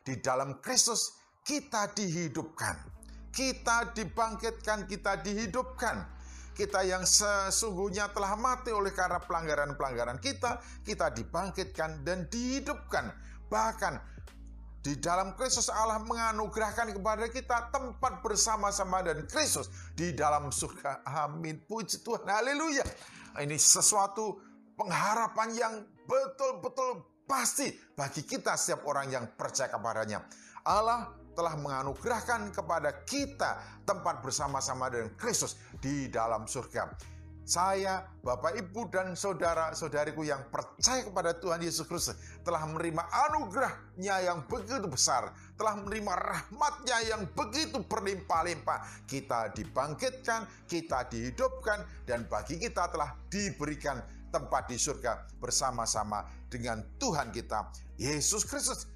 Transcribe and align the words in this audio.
Di 0.00 0.18
dalam 0.18 0.58
Kristus 0.64 1.16
kita 1.44 1.92
dihidupkan. 1.92 2.76
Kita 3.30 3.94
dibangkitkan, 3.94 4.90
kita 4.90 5.22
dihidupkan 5.22 6.20
kita 6.60 6.84
yang 6.84 7.08
sesungguhnya 7.08 8.12
telah 8.12 8.36
mati 8.36 8.68
oleh 8.68 8.92
karena 8.92 9.16
pelanggaran-pelanggaran 9.16 10.20
kita, 10.20 10.60
kita 10.84 11.08
dibangkitkan 11.08 12.04
dan 12.04 12.28
dihidupkan. 12.28 13.16
Bahkan 13.48 13.96
di 14.84 14.96
dalam 15.00 15.32
Kristus 15.40 15.72
Allah 15.72 16.00
menganugerahkan 16.04 16.92
kepada 16.92 17.32
kita 17.32 17.72
tempat 17.72 18.20
bersama-sama 18.20 19.00
dan 19.00 19.24
Kristus 19.24 19.72
di 19.96 20.12
dalam 20.12 20.52
surga. 20.52 21.00
Amin. 21.04 21.64
Puji 21.64 22.04
Tuhan. 22.04 22.28
Haleluya. 22.28 22.84
Ini 23.40 23.56
sesuatu 23.56 24.36
pengharapan 24.76 25.48
yang 25.56 25.74
betul-betul 26.04 27.08
pasti 27.30 27.70
bagi 27.94 28.26
kita 28.26 28.58
setiap 28.58 28.90
orang 28.90 29.06
yang 29.14 29.24
percaya 29.38 29.70
kepadanya. 29.70 30.26
Allah 30.66 31.14
telah 31.38 31.54
menganugerahkan 31.54 32.50
kepada 32.50 33.06
kita 33.06 33.62
tempat 33.86 34.18
bersama-sama 34.18 34.90
dengan 34.90 35.14
Kristus 35.14 35.54
di 35.78 36.10
dalam 36.10 36.50
surga. 36.50 36.90
Saya, 37.50 38.06
Bapak, 38.22 38.54
Ibu, 38.54 38.94
dan 38.94 39.18
saudara-saudariku 39.18 40.22
yang 40.22 40.46
percaya 40.54 41.02
kepada 41.02 41.34
Tuhan 41.34 41.58
Yesus 41.58 41.82
Kristus 41.82 42.14
telah 42.46 42.62
menerima 42.62 43.02
anugerahnya 43.10 44.16
yang 44.22 44.46
begitu 44.46 44.86
besar, 44.86 45.34
telah 45.58 45.74
menerima 45.82 46.14
rahmatnya 46.14 46.98
yang 47.10 47.26
begitu 47.34 47.82
berlimpah-limpah. 47.82 49.02
Kita 49.02 49.50
dibangkitkan, 49.50 50.46
kita 50.70 51.10
dihidupkan, 51.10 52.06
dan 52.06 52.22
bagi 52.30 52.54
kita 52.60 52.86
telah 52.86 53.18
diberikan 53.26 53.98
tempat 54.30 54.70
di 54.70 54.78
surga 54.78 55.26
bersama-sama 55.42 56.24
dengan 56.46 56.82
Tuhan 56.96 57.34
kita, 57.34 57.70
Yesus 57.98 58.46
Kristus 58.46 58.86